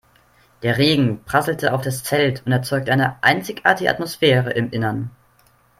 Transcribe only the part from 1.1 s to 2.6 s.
prasselte auf das Zelt und